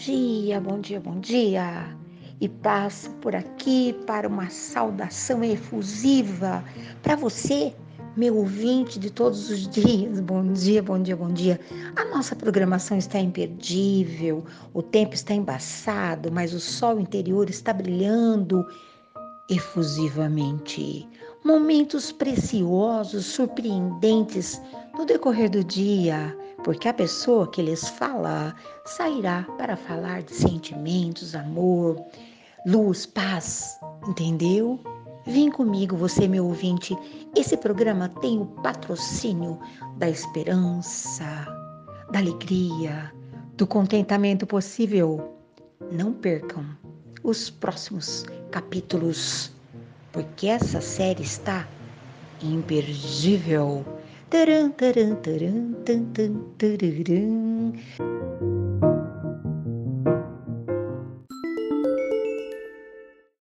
dia, 0.00 0.58
bom 0.58 0.80
dia, 0.80 0.98
bom 0.98 1.20
dia. 1.20 1.94
E 2.40 2.48
passo 2.48 3.10
por 3.16 3.36
aqui 3.36 3.94
para 4.06 4.26
uma 4.26 4.48
saudação 4.48 5.44
efusiva 5.44 6.64
para 7.02 7.14
você, 7.16 7.74
meu 8.16 8.38
ouvinte 8.38 8.98
de 8.98 9.10
todos 9.10 9.50
os 9.50 9.68
dias. 9.68 10.18
Bom 10.24 10.52
dia, 10.52 10.82
bom 10.82 10.98
dia, 10.98 11.14
bom 11.14 11.28
dia. 11.28 11.60
A 11.96 12.06
nossa 12.06 12.34
programação 12.34 12.96
está 12.96 13.20
imperdível, 13.20 14.42
o 14.72 14.82
tempo 14.82 15.14
está 15.14 15.34
embaçado, 15.34 16.32
mas 16.32 16.54
o 16.54 16.60
sol 16.60 16.98
interior 16.98 17.50
está 17.50 17.72
brilhando 17.72 18.66
efusivamente. 19.50 21.06
Momentos 21.44 22.10
preciosos, 22.10 23.26
surpreendentes 23.26 24.60
no 24.96 25.04
decorrer 25.04 25.50
do 25.50 25.62
dia 25.62 26.34
porque 26.64 26.88
a 26.88 26.94
pessoa 26.94 27.50
que 27.50 27.62
lhes 27.62 27.88
fala 27.88 28.54
sairá 28.84 29.46
para 29.56 29.76
falar 29.76 30.22
de 30.22 30.34
sentimentos, 30.34 31.34
amor, 31.34 31.96
luz, 32.66 33.06
paz, 33.06 33.78
entendeu? 34.06 34.78
Vem 35.26 35.50
comigo, 35.50 35.96
você 35.96 36.26
meu 36.26 36.46
ouvinte. 36.46 36.96
Esse 37.36 37.56
programa 37.56 38.08
tem 38.08 38.40
o 38.40 38.46
patrocínio 38.46 39.58
da 39.96 40.08
esperança, 40.08 41.46
da 42.10 42.18
alegria, 42.18 43.12
do 43.56 43.66
contentamento 43.66 44.46
possível. 44.46 45.36
Não 45.92 46.12
percam 46.12 46.64
os 47.22 47.50
próximos 47.50 48.24
capítulos, 48.50 49.52
porque 50.12 50.46
essa 50.46 50.80
série 50.80 51.22
está 51.22 51.68
imperdível. 52.42 53.84
Tudum, 54.30 54.70
tudum, 54.78 55.16
tudum, 55.22 55.74
tudum, 55.84 56.54
tudum, 56.56 57.04
tudum. 57.04 58.69